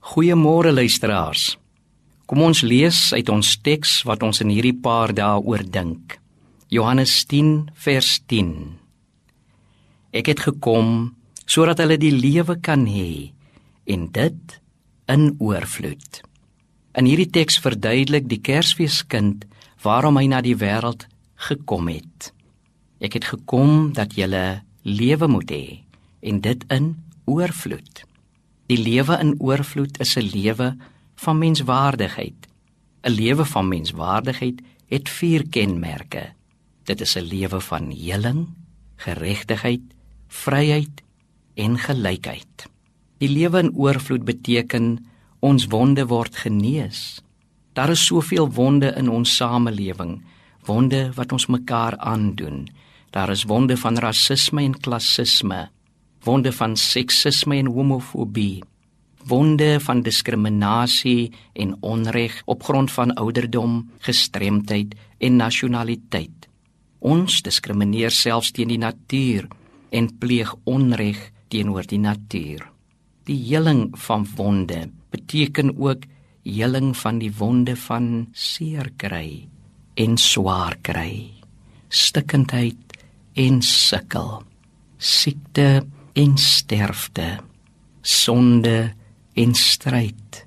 [0.00, 1.58] Goeiemôre luisteraars.
[2.24, 6.16] Kom ons lees uit ons teks wat ons in hierdie paar dae oordink.
[6.72, 8.48] Johannes 10 vers 10.
[10.16, 11.12] Ek het gekom
[11.44, 13.28] sodat hulle die lewe kan hê
[13.92, 14.58] en dit
[15.12, 16.24] in oorvloed.
[16.96, 19.44] In hierdie teks verduidelik die Kersfeeskind
[19.84, 21.10] waarom hy na die wêreld
[21.50, 22.32] gekom het.
[23.04, 25.66] Ek het gekom dat julle lewe moet hê
[26.24, 26.94] en dit in
[27.28, 28.08] oorvloed.
[28.70, 30.76] Die lewe in oorvloed is 'n lewe
[31.14, 32.46] van menswaardigheid.
[33.02, 36.32] 'n Lewe van menswaardigheid het vier kenmerke.
[36.84, 38.48] Dit is 'n lewe van heling,
[38.96, 39.80] geregtigheid,
[40.28, 41.02] vryheid
[41.54, 42.70] en gelykheid.
[43.18, 45.06] Die lewe in oorvloed beteken
[45.40, 47.22] ons wonde word genees.
[47.72, 50.22] Daar is soveel wonde in ons samelewing,
[50.64, 52.68] wonde wat ons mekaar aandoen.
[53.10, 55.70] Daar is wonde van rasisme en klassisme
[56.24, 58.62] wonde van seksisme en homofobie,
[59.26, 66.48] wonde van diskriminasie en onreg op grond van ouderdom, gestremdheid en nasionaliteit.
[67.00, 69.48] Ons diskrimineer selfs teen die natuur
[69.90, 72.66] en pleeg onreg teenoor die natuur.
[73.24, 76.04] Die heling van wonde beteken ook
[76.42, 79.46] heling van die wonde van seer kry
[80.00, 81.28] en swaar kry,
[81.88, 82.96] stikkindheid
[83.36, 84.40] en sukkel,
[84.98, 87.38] siekte en sterfte,
[88.02, 88.92] sonde
[89.34, 90.44] en stryd,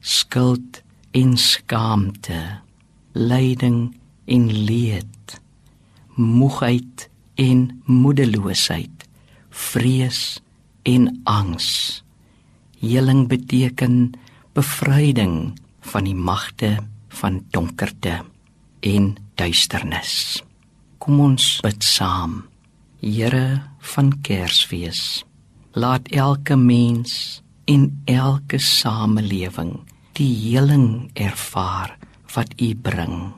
[0.00, 2.40] skuld en skaamte,
[3.12, 5.40] lyding en leed,
[6.14, 9.08] moegheid en moedeloosheid,
[9.50, 10.40] vrees
[10.82, 12.02] en angs.
[12.80, 14.12] Heling beteken
[14.56, 16.76] bevryding van die magte
[17.20, 18.20] van donkerte
[18.80, 20.42] en duisternis.
[20.98, 22.49] Kom ons bid saam.
[23.00, 25.24] Here van Kersfees.
[25.72, 29.78] Laat elke mens en elke samelewing
[30.18, 31.96] die heling ervaar
[32.34, 33.32] wat U bring.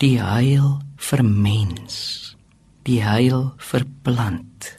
[0.00, 1.96] Die heil vir mens,
[2.88, 4.70] die heil vir plant,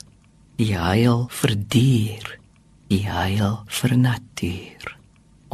[0.57, 2.25] die heil vir dier,
[2.89, 4.95] die heil vir natuur.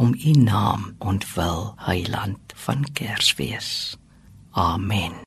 [0.00, 3.98] Om U naam ontwil, Heiland van Kersfees.
[4.56, 5.20] Amen.